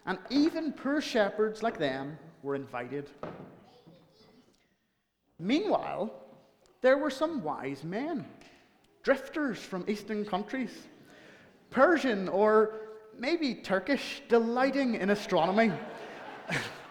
And 0.07 0.19
even 0.31 0.73
poor 0.73 1.01
shepherds 1.01 1.63
like 1.63 1.79
them 1.79 2.19
were 2.43 2.55
invited. 2.55 3.09
Meanwhile, 5.39 6.13
there 6.81 6.99
were 6.99 7.11
some 7.11 7.43
wise 7.43 7.85
men, 7.85 8.27
drifters 9.03 9.59
from 9.59 9.85
eastern 9.89 10.25
countries, 10.25 10.89
Persian 11.71 12.29
or 12.29 12.75
maybe 13.19 13.55
Turkish, 13.55 14.23
delighting 14.29 14.97
in 14.97 15.11
astronomy. 15.11 15.73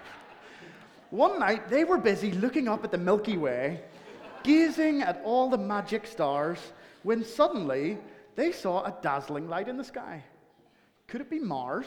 One 1.13 1.38
night, 1.38 1.70
they 1.70 1.84
were 1.84 2.00
busy 2.00 2.32
looking 2.32 2.67
up 2.67 2.84
at 2.84 2.89
the 2.89 2.98
Milky 2.98 3.38
Way, 3.38 3.82
gazing 4.41 5.03
at 5.03 5.22
all 5.24 5.48
the 5.48 5.60
magic 5.60 6.08
stars, 6.08 6.58
when 7.03 7.24
suddenly 7.24 8.00
they 8.36 8.51
saw 8.51 8.84
a 8.84 8.98
dazzling 9.03 9.48
light 9.48 9.67
in 9.67 9.77
the 9.77 9.84
sky. 9.84 10.24
Could 11.05 11.22
it 11.22 11.29
be 11.29 11.38
Mars? 11.38 11.86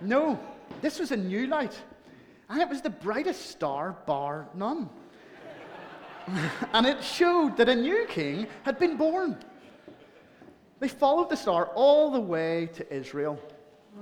No, 0.00 0.40
this 0.80 0.98
was 0.98 1.12
a 1.12 1.16
new 1.18 1.46
light, 1.48 1.78
and 2.48 2.62
it 2.62 2.68
was 2.70 2.80
the 2.80 2.88
brightest 2.88 3.50
star 3.50 3.94
bar 4.06 4.48
none. 4.54 4.88
and 6.72 6.86
it 6.86 7.04
showed 7.04 7.58
that 7.58 7.68
a 7.68 7.76
new 7.76 8.06
king 8.08 8.46
had 8.62 8.78
been 8.78 8.96
born. 8.96 9.36
They 10.80 10.88
followed 10.88 11.28
the 11.28 11.36
star 11.36 11.66
all 11.74 12.10
the 12.10 12.20
way 12.20 12.70
to 12.72 12.90
Israel. 12.90 13.38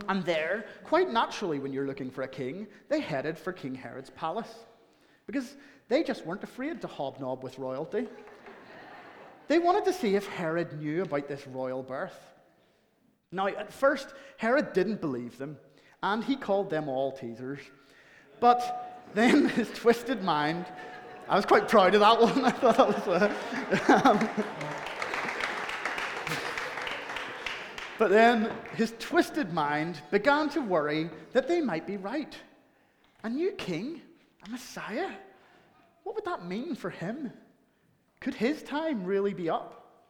And 0.08 0.24
there, 0.24 0.64
quite 0.84 1.10
naturally, 1.10 1.58
when 1.58 1.72
you're 1.72 1.86
looking 1.86 2.10
for 2.10 2.22
a 2.22 2.28
king, 2.28 2.66
they 2.88 3.00
headed 3.00 3.38
for 3.38 3.52
King 3.52 3.74
Herod's 3.74 4.10
palace. 4.10 4.52
Because 5.26 5.56
they 5.88 6.02
just 6.02 6.26
weren't 6.26 6.42
afraid 6.42 6.80
to 6.80 6.86
hobnob 6.86 7.42
with 7.42 7.58
royalty. 7.58 8.08
They 9.48 9.58
wanted 9.58 9.84
to 9.84 9.92
see 9.92 10.14
if 10.14 10.26
Herod 10.26 10.80
knew 10.80 11.02
about 11.02 11.28
this 11.28 11.46
royal 11.46 11.82
birth. 11.82 12.18
Now, 13.30 13.46
at 13.46 13.72
first, 13.72 14.14
Herod 14.36 14.72
didn't 14.72 15.00
believe 15.00 15.38
them, 15.38 15.56
and 16.02 16.22
he 16.22 16.36
called 16.36 16.70
them 16.70 16.88
all 16.88 17.12
teasers. 17.12 17.60
But 18.40 19.08
then 19.14 19.48
his 19.48 19.70
twisted 19.70 20.22
mind, 20.22 20.66
I 21.28 21.36
was 21.36 21.46
quite 21.46 21.68
proud 21.68 21.94
of 21.94 22.00
that 22.00 22.20
one. 22.20 22.44
I 22.44 22.50
thought 22.50 22.76
that 22.76 23.06
was. 23.06 23.30
Uh, 23.88 24.02
um, 24.04 24.28
but 28.02 28.10
then 28.10 28.50
his 28.74 28.92
twisted 28.98 29.52
mind 29.52 30.00
began 30.10 30.48
to 30.48 30.60
worry 30.60 31.08
that 31.34 31.46
they 31.46 31.60
might 31.60 31.86
be 31.86 31.96
right. 31.96 32.36
A 33.22 33.30
new 33.30 33.52
king, 33.52 34.02
a 34.44 34.50
Messiah? 34.50 35.08
What 36.02 36.16
would 36.16 36.24
that 36.24 36.44
mean 36.44 36.74
for 36.74 36.90
him? 36.90 37.32
Could 38.18 38.34
his 38.34 38.64
time 38.64 39.04
really 39.04 39.34
be 39.34 39.48
up? 39.48 40.02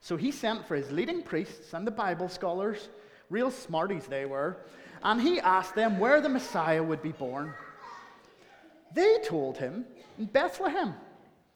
So 0.00 0.16
he 0.16 0.32
sent 0.32 0.66
for 0.66 0.74
his 0.74 0.90
leading 0.90 1.22
priests 1.22 1.74
and 1.74 1.86
the 1.86 1.90
Bible 1.90 2.30
scholars, 2.30 2.88
real 3.28 3.50
smarties 3.50 4.06
they 4.06 4.24
were, 4.24 4.56
and 5.02 5.20
he 5.20 5.38
asked 5.38 5.74
them 5.74 5.98
where 5.98 6.22
the 6.22 6.30
Messiah 6.30 6.82
would 6.82 7.02
be 7.02 7.12
born. 7.12 7.52
They 8.94 9.18
told 9.18 9.58
him 9.58 9.84
in 10.18 10.24
Bethlehem. 10.24 10.94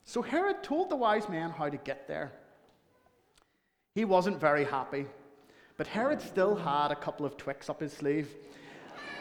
So 0.04 0.20
Herod 0.20 0.62
told 0.62 0.90
the 0.90 0.96
wise 0.96 1.30
men 1.30 1.48
how 1.48 1.70
to 1.70 1.78
get 1.78 2.06
there. 2.06 2.30
He 3.94 4.04
wasn't 4.04 4.40
very 4.40 4.64
happy, 4.64 5.06
but 5.76 5.86
Herod 5.86 6.20
still 6.20 6.56
had 6.56 6.90
a 6.90 6.96
couple 6.96 7.24
of 7.24 7.36
tricks 7.36 7.70
up 7.70 7.80
his 7.80 7.92
sleeve. 7.92 8.34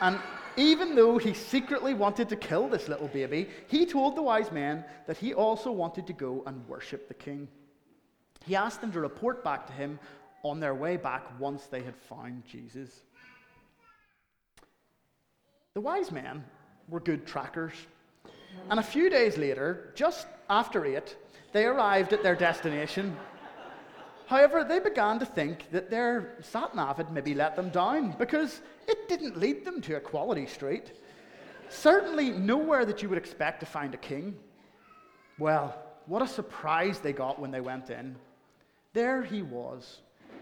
And 0.01 0.19
even 0.57 0.95
though 0.95 1.17
he 1.17 1.33
secretly 1.33 1.93
wanted 1.93 2.29
to 2.29 2.35
kill 2.35 2.67
this 2.67 2.87
little 2.87 3.07
baby, 3.07 3.49
he 3.67 3.85
told 3.85 4.15
the 4.15 4.21
wise 4.21 4.51
men 4.51 4.83
that 5.07 5.17
he 5.17 5.33
also 5.33 5.71
wanted 5.71 6.07
to 6.07 6.13
go 6.13 6.43
and 6.47 6.67
worship 6.67 7.07
the 7.07 7.13
king. 7.13 7.47
He 8.45 8.55
asked 8.55 8.81
them 8.81 8.91
to 8.91 8.99
report 8.99 9.43
back 9.43 9.67
to 9.67 9.73
him 9.73 9.99
on 10.43 10.59
their 10.59 10.75
way 10.75 10.97
back 10.97 11.39
once 11.39 11.67
they 11.67 11.81
had 11.81 11.95
found 11.95 12.43
Jesus. 12.45 13.03
The 15.73 15.81
wise 15.81 16.11
men 16.11 16.43
were 16.89 16.99
good 16.99 17.25
trackers. 17.25 17.73
And 18.69 18.79
a 18.79 18.83
few 18.83 19.09
days 19.09 19.37
later, 19.37 19.91
just 19.95 20.27
after 20.49 20.85
eight, 20.85 21.15
they 21.51 21.65
arrived 21.65 22.13
at 22.13 22.21
their 22.21 22.35
destination. 22.35 23.15
However, 24.25 24.63
they 24.63 24.79
began 24.79 25.19
to 25.19 25.25
think 25.25 25.69
that 25.71 25.89
their 25.89 26.37
sat 26.41 26.75
nav 26.75 26.97
had 26.97 27.11
maybe 27.11 27.33
let 27.33 27.55
them 27.55 27.69
down 27.69 28.15
because 28.17 28.61
it 28.87 29.09
didn't 29.09 29.37
lead 29.37 29.65
them 29.65 29.81
to 29.81 29.97
a 29.97 29.99
quality 29.99 30.45
street. 30.45 30.93
Certainly 31.69 32.31
nowhere 32.31 32.85
that 32.85 33.01
you 33.01 33.09
would 33.09 33.17
expect 33.17 33.59
to 33.59 33.65
find 33.65 33.93
a 33.93 33.97
king. 33.97 34.35
Well, 35.39 35.75
what 36.05 36.21
a 36.21 36.27
surprise 36.27 36.99
they 36.99 37.13
got 37.13 37.39
when 37.39 37.51
they 37.51 37.61
went 37.61 37.89
in. 37.89 38.15
There 38.93 39.23
he 39.23 39.41
was, 39.41 39.99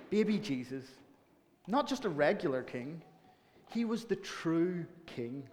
baby 0.10 0.38
Jesus. 0.38 0.86
Not 1.68 1.88
just 1.88 2.06
a 2.06 2.10
regular 2.10 2.64
king, 2.64 3.02
he 3.70 3.86
was 3.86 4.06
the 4.06 4.16
true 4.16 4.86
king. 5.06 5.44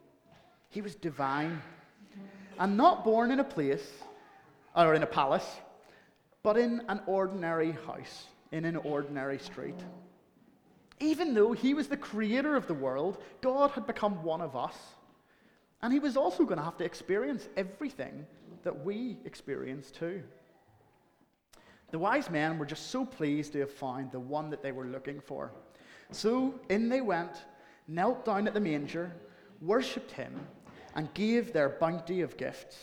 He 0.71 0.81
was 0.81 0.95
divine. 0.95 1.63
And 2.59 2.77
not 2.77 3.05
born 3.05 3.31
in 3.31 3.39
a 3.39 3.45
place 3.45 3.89
or 4.75 4.95
in 4.95 5.03
a 5.03 5.07
palace, 5.07 5.47
but 6.49 6.57
in 6.57 6.83
an 6.89 7.03
ordinary 7.07 7.73
house, 7.87 8.25
in 8.53 8.65
an 8.65 8.77
ordinary 8.77 9.39
street. 9.39 9.79
Even 10.99 11.35
though 11.35 11.53
he 11.53 11.75
was 11.75 11.89
the 11.89 11.97
creator 11.99 12.57
of 12.57 12.67
the 12.67 12.73
world, 12.73 13.19
God 13.43 13.73
had 13.73 13.87
become 13.87 14.23
one 14.23 14.41
of 14.41 14.57
us. 14.57 14.75
And 15.83 15.93
he 15.93 15.99
was 15.99 16.17
also 16.17 16.45
going 16.45 16.57
to 16.57 16.65
have 16.65 16.79
to 16.79 16.87
experience 16.87 17.51
everything 17.59 18.27
that 18.63 18.83
we 18.83 19.19
experience 19.27 19.91
too. 19.91 20.23
The 21.91 21.99
wise 21.99 22.31
men 22.31 22.59
were 22.59 22.65
just 22.65 22.91
so 22.91 23.05
pleased 23.05 23.53
to 23.53 23.61
have 23.61 23.71
found 23.71 24.11
the 24.11 24.19
one 24.19 24.49
that 24.49 24.63
they 24.63 24.73
were 24.73 24.87
looking 24.87 25.21
for. 25.21 25.53
So 26.13 26.55
in 26.71 26.89
they 26.89 27.03
went, 27.03 27.45
knelt 27.89 28.25
down 28.25 28.49
at 28.49 28.55
the 28.55 28.61
manger, 28.61 29.13
worshipped 29.61 30.13
him, 30.13 30.33
and 30.95 31.13
gave 31.13 31.53
their 31.53 31.69
bounty 31.69 32.23
of 32.23 32.39
gifts 32.39 32.79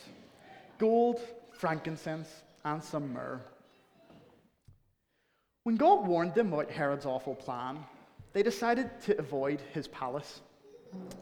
gold, 0.78 1.20
frankincense, 1.50 2.44
and 2.64 2.80
some 2.80 3.12
myrrh. 3.12 3.40
When 5.66 5.74
God 5.74 6.06
warned 6.06 6.32
them 6.32 6.52
about 6.52 6.70
Herod's 6.70 7.06
awful 7.06 7.34
plan, 7.34 7.80
they 8.32 8.44
decided 8.44 8.88
to 9.00 9.18
avoid 9.18 9.60
his 9.74 9.88
palace 9.88 10.40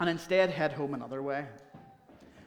and 0.00 0.10
instead 0.10 0.50
head 0.50 0.70
home 0.70 0.92
another 0.92 1.22
way. 1.22 1.46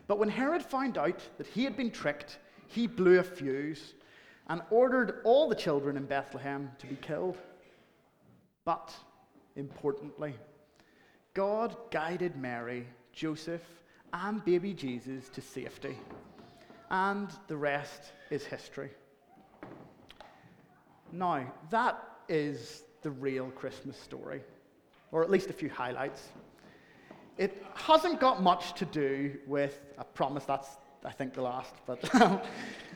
But 0.06 0.20
when 0.20 0.30
Herod 0.30 0.62
found 0.62 1.00
out 1.00 1.20
that 1.40 1.48
he 1.48 1.64
had 1.64 1.76
been 1.76 1.90
tricked, 1.90 2.38
he 2.68 2.86
blew 2.86 3.18
a 3.18 3.24
fuse 3.24 3.96
and 4.46 4.62
ordered 4.70 5.22
all 5.24 5.50
the 5.50 5.56
children 5.56 5.98
in 5.98 6.06
Bethlehem 6.06 6.70
to 6.78 6.86
be 6.86 6.98
killed. 6.98 7.40
But, 8.64 8.94
importantly, 9.56 10.36
God 11.34 11.76
guided 11.90 12.36
Mary, 12.36 12.86
Joseph, 13.12 13.66
and 14.14 14.46
baby 14.46 14.72
Jesus 14.72 15.30
to 15.30 15.42
safety. 15.42 15.98
And 16.92 17.32
the 17.48 17.58
rest 17.58 18.14
is 18.30 18.46
history. 18.46 18.92
Now, 21.12 21.52
that 21.70 22.04
is 22.28 22.84
the 23.02 23.12
real 23.12 23.48
Christmas 23.52 23.98
story, 23.98 24.42
or 25.12 25.24
at 25.24 25.30
least 25.30 25.50
a 25.50 25.54
few 25.54 25.70
highlights. 25.70 26.30
It 27.38 27.64
hasn't 27.76 28.20
got 28.20 28.42
much 28.42 28.74
to 28.80 28.86
do 28.86 29.38
with, 29.46 29.80
I 29.98 30.04
promise 30.04 30.46
that's, 30.46 30.78
I 31.06 31.12
think, 31.12 31.34
the 31.34 31.42
last, 31.42 31.76
but 31.86 32.00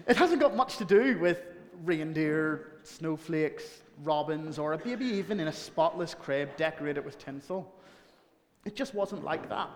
it 0.07 0.17
hasn't 0.17 0.41
got 0.41 0.55
much 0.55 0.77
to 0.77 0.85
do 0.85 1.19
with 1.19 1.39
reindeer, 1.83 2.79
snowflakes, 2.83 3.81
robins, 4.03 4.57
or 4.57 4.73
a 4.73 4.77
baby 4.77 5.05
even 5.05 5.39
in 5.39 5.47
a 5.47 5.53
spotless 5.53 6.13
crib 6.13 6.55
decorated 6.57 7.05
with 7.05 7.17
tinsel. 7.19 7.73
It 8.65 8.75
just 8.75 8.93
wasn't 8.93 9.23
like 9.23 9.49
that. 9.49 9.69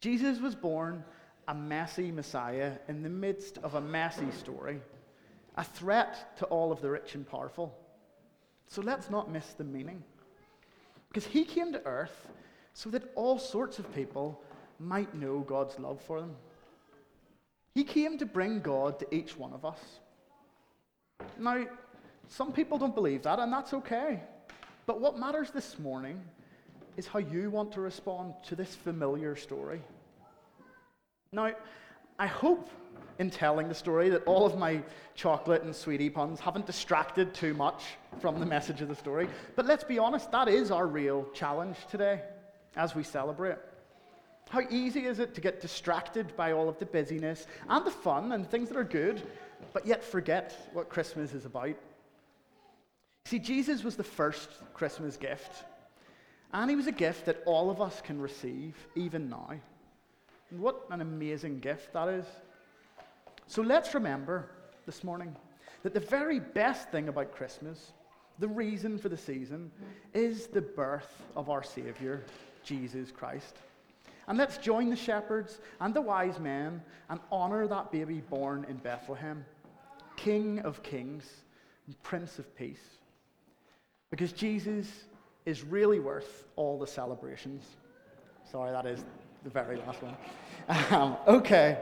Jesus 0.00 0.40
was 0.40 0.54
born 0.54 1.04
a 1.48 1.54
messy 1.54 2.10
Messiah 2.10 2.74
in 2.88 3.02
the 3.02 3.08
midst 3.08 3.58
of 3.58 3.74
a 3.74 3.80
messy 3.80 4.30
story, 4.30 4.80
a 5.60 5.64
threat 5.64 6.38
to 6.38 6.46
all 6.46 6.72
of 6.72 6.80
the 6.80 6.88
rich 6.88 7.14
and 7.14 7.28
powerful. 7.28 7.76
So 8.66 8.80
let's 8.80 9.10
not 9.10 9.30
miss 9.30 9.46
the 9.52 9.64
meaning. 9.64 10.02
Because 11.08 11.26
he 11.26 11.44
came 11.44 11.70
to 11.72 11.84
earth 11.84 12.30
so 12.72 12.88
that 12.88 13.02
all 13.14 13.38
sorts 13.38 13.78
of 13.78 13.94
people 13.94 14.42
might 14.78 15.14
know 15.14 15.40
God's 15.40 15.78
love 15.78 16.00
for 16.00 16.18
them. 16.18 16.34
He 17.74 17.84
came 17.84 18.16
to 18.16 18.24
bring 18.24 18.60
God 18.60 18.98
to 19.00 19.14
each 19.14 19.36
one 19.36 19.52
of 19.52 19.66
us. 19.66 19.78
Now, 21.38 21.66
some 22.26 22.52
people 22.52 22.78
don't 22.78 22.94
believe 22.94 23.24
that, 23.24 23.38
and 23.38 23.52
that's 23.52 23.74
okay. 23.74 24.22
But 24.86 24.98
what 24.98 25.18
matters 25.18 25.50
this 25.50 25.78
morning 25.78 26.22
is 26.96 27.06
how 27.06 27.18
you 27.18 27.50
want 27.50 27.70
to 27.72 27.82
respond 27.82 28.32
to 28.44 28.56
this 28.56 28.74
familiar 28.74 29.36
story. 29.36 29.82
Now, 31.32 31.52
I 32.20 32.26
hope 32.26 32.68
in 33.18 33.30
telling 33.30 33.70
the 33.70 33.74
story 33.74 34.10
that 34.10 34.22
all 34.24 34.44
of 34.44 34.58
my 34.58 34.82
chocolate 35.14 35.62
and 35.62 35.74
sweetie 35.74 36.10
puns 36.10 36.38
haven't 36.38 36.66
distracted 36.66 37.32
too 37.32 37.54
much 37.54 37.82
from 38.20 38.38
the 38.38 38.44
message 38.44 38.82
of 38.82 38.88
the 38.88 38.94
story. 38.94 39.26
But 39.56 39.64
let's 39.64 39.84
be 39.84 39.98
honest, 39.98 40.30
that 40.30 40.46
is 40.46 40.70
our 40.70 40.86
real 40.86 41.26
challenge 41.32 41.78
today 41.90 42.20
as 42.76 42.94
we 42.94 43.04
celebrate. 43.04 43.56
How 44.50 44.60
easy 44.68 45.06
is 45.06 45.18
it 45.18 45.34
to 45.34 45.40
get 45.40 45.62
distracted 45.62 46.36
by 46.36 46.52
all 46.52 46.68
of 46.68 46.78
the 46.78 46.84
busyness 46.84 47.46
and 47.70 47.86
the 47.86 47.90
fun 47.90 48.32
and 48.32 48.46
things 48.46 48.68
that 48.68 48.76
are 48.76 48.84
good, 48.84 49.22
but 49.72 49.86
yet 49.86 50.04
forget 50.04 50.68
what 50.74 50.90
Christmas 50.90 51.32
is 51.32 51.46
about? 51.46 51.76
See, 53.24 53.38
Jesus 53.38 53.82
was 53.82 53.96
the 53.96 54.04
first 54.04 54.50
Christmas 54.74 55.16
gift, 55.16 55.64
and 56.52 56.68
he 56.68 56.76
was 56.76 56.86
a 56.86 56.92
gift 56.92 57.24
that 57.24 57.42
all 57.46 57.70
of 57.70 57.80
us 57.80 58.02
can 58.02 58.20
receive 58.20 58.76
even 58.94 59.30
now. 59.30 59.52
What 60.50 60.84
an 60.90 61.00
amazing 61.00 61.60
gift 61.60 61.92
that 61.92 62.08
is. 62.08 62.24
So 63.46 63.62
let's 63.62 63.94
remember 63.94 64.50
this 64.84 65.04
morning 65.04 65.34
that 65.82 65.94
the 65.94 66.00
very 66.00 66.40
best 66.40 66.90
thing 66.90 67.08
about 67.08 67.32
Christmas, 67.32 67.92
the 68.38 68.48
reason 68.48 68.98
for 68.98 69.08
the 69.08 69.16
season, 69.16 69.70
is 70.12 70.48
the 70.48 70.60
birth 70.60 71.22
of 71.36 71.50
our 71.50 71.62
Savior, 71.62 72.22
Jesus 72.64 73.10
Christ. 73.12 73.56
And 74.26 74.38
let's 74.38 74.58
join 74.58 74.90
the 74.90 74.96
shepherds 74.96 75.60
and 75.80 75.94
the 75.94 76.00
wise 76.00 76.38
men 76.38 76.82
and 77.08 77.20
honor 77.30 77.66
that 77.66 77.90
baby 77.92 78.20
born 78.20 78.66
in 78.68 78.76
Bethlehem, 78.76 79.44
King 80.16 80.60
of 80.60 80.82
kings 80.82 81.24
and 81.86 82.00
Prince 82.02 82.38
of 82.38 82.56
peace. 82.56 82.98
Because 84.10 84.32
Jesus 84.32 84.88
is 85.46 85.64
really 85.64 86.00
worth 86.00 86.44
all 86.56 86.78
the 86.78 86.86
celebrations. 86.86 87.64
Sorry, 88.50 88.72
that 88.72 88.86
is 88.86 89.04
the 89.42 89.50
very 89.50 89.76
last 89.76 90.02
one. 90.02 90.16
Um, 90.90 91.16
okay, 91.26 91.78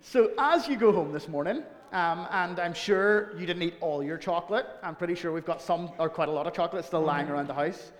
so 0.00 0.32
as 0.38 0.66
you 0.66 0.76
go 0.76 0.92
home 0.92 1.12
this 1.12 1.28
morning, 1.28 1.62
um, 1.92 2.26
and 2.30 2.58
I'm 2.58 2.74
sure 2.74 3.32
you 3.38 3.46
didn't 3.46 3.62
eat 3.62 3.74
all 3.80 4.02
your 4.02 4.16
chocolate. 4.16 4.66
I'm 4.82 4.96
pretty 4.96 5.14
sure 5.14 5.32
we've 5.32 5.44
got 5.44 5.62
some, 5.62 5.90
or 5.98 6.08
quite 6.08 6.28
a 6.28 6.32
lot 6.32 6.46
of 6.46 6.52
chocolate 6.52 6.84
still 6.84 7.02
lying 7.02 7.28
around 7.28 7.48
the 7.48 7.54
house. 7.54 7.92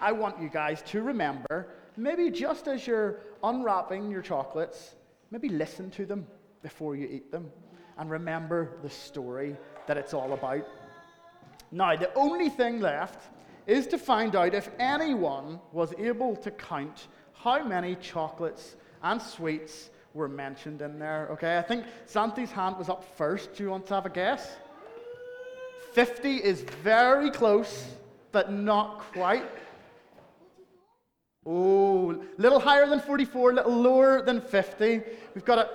I 0.00 0.12
want 0.12 0.40
you 0.40 0.48
guys 0.48 0.82
to 0.88 1.02
remember, 1.02 1.68
maybe 1.96 2.30
just 2.30 2.68
as 2.68 2.86
you're 2.86 3.20
unwrapping 3.42 4.10
your 4.10 4.22
chocolates, 4.22 4.94
maybe 5.30 5.48
listen 5.48 5.90
to 5.92 6.06
them 6.06 6.26
before 6.62 6.96
you 6.96 7.08
eat 7.10 7.30
them 7.30 7.50
and 7.98 8.10
remember 8.10 8.76
the 8.82 8.90
story 8.90 9.56
that 9.86 9.96
it's 9.96 10.14
all 10.14 10.32
about. 10.32 10.66
Now, 11.70 11.96
the 11.96 12.12
only 12.14 12.50
thing 12.50 12.80
left 12.80 13.30
is 13.66 13.86
to 13.88 13.98
find 13.98 14.36
out 14.36 14.54
if 14.54 14.68
anyone 14.78 15.60
was 15.72 15.94
able 15.98 16.36
to 16.36 16.50
count 16.50 17.08
how 17.34 17.62
many 17.62 17.96
chocolates 17.96 18.76
and 19.02 19.20
sweets 19.20 19.90
were 20.14 20.28
mentioned 20.28 20.80
in 20.80 20.98
there. 20.98 21.28
Okay, 21.32 21.58
I 21.58 21.62
think 21.62 21.84
Santi's 22.06 22.52
hand 22.52 22.78
was 22.78 22.88
up 22.88 23.04
first. 23.16 23.54
Do 23.54 23.64
you 23.64 23.70
want 23.70 23.86
to 23.88 23.94
have 23.94 24.06
a 24.06 24.10
guess? 24.10 24.56
50 25.92 26.36
is 26.36 26.62
very 26.82 27.30
close, 27.30 27.86
but 28.32 28.52
not 28.52 29.00
quite. 29.12 29.44
Oh, 31.46 32.22
little 32.38 32.58
higher 32.58 32.86
than 32.88 33.00
44, 33.00 33.50
a 33.50 33.54
little 33.54 33.76
lower 33.76 34.22
than 34.22 34.40
50. 34.40 35.02
We've 35.34 35.44
got 35.44 35.58
a. 35.58 35.68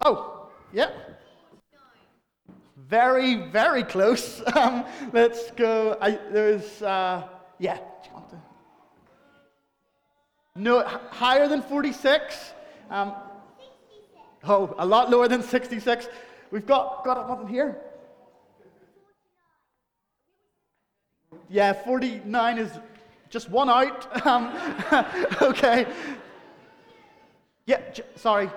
Oh, 0.00 0.48
yeah. 0.72 0.90
Very, 2.76 3.48
very 3.50 3.82
close. 3.82 4.42
Um, 4.56 4.84
let's 5.12 5.50
go. 5.50 5.98
I, 6.00 6.12
there's, 6.30 6.82
uh, 6.82 7.26
yeah. 7.58 7.78
No, 10.56 10.82
higher 11.10 11.48
than 11.48 11.60
46. 11.62 12.52
Um, 12.90 13.12
oh, 14.44 14.74
a 14.78 14.86
lot 14.86 15.10
lower 15.10 15.28
than 15.28 15.42
66. 15.42 16.08
We've 16.50 16.66
got, 16.66 17.04
got 17.04 17.28
nothing 17.28 17.48
here. 17.48 17.78
Yeah, 21.50 21.72
49 21.74 22.58
is 22.58 22.70
just 23.28 23.50
one 23.50 23.68
out. 23.68 24.06
Um, 24.26 24.52
okay. 25.42 25.86
Yeah, 27.66 27.80
j- 27.92 28.02
sorry. 28.16 28.50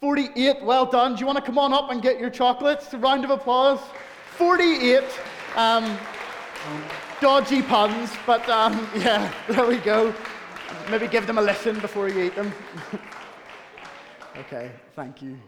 48, 0.00 0.62
well 0.62 0.84
done. 0.84 1.14
Do 1.14 1.20
you 1.20 1.26
want 1.26 1.38
to 1.38 1.44
come 1.44 1.58
on 1.58 1.72
up 1.72 1.90
and 1.90 2.02
get 2.02 2.18
your 2.18 2.30
chocolates? 2.30 2.92
A 2.92 2.98
round 2.98 3.24
of 3.24 3.30
applause. 3.30 3.80
48. 4.36 5.04
Um, 5.56 5.96
dodgy 7.20 7.62
puns, 7.62 8.10
but 8.26 8.46
um, 8.48 8.88
yeah, 8.96 9.32
there 9.48 9.66
we 9.66 9.78
go. 9.78 10.12
Maybe 10.90 11.06
give 11.06 11.26
them 11.26 11.38
a 11.38 11.42
listen 11.42 11.80
before 11.80 12.08
you 12.08 12.24
eat 12.24 12.34
them. 12.34 12.52
okay, 14.38 14.70
thank 14.94 15.22
you. 15.22 15.38